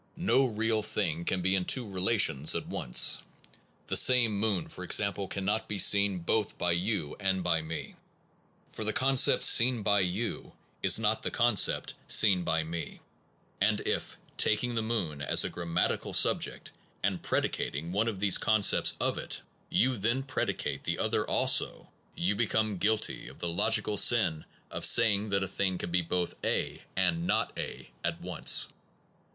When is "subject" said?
16.15-16.71